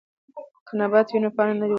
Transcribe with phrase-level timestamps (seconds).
[0.67, 1.69] که نبات وي نو پاڼه نه ورکیږي.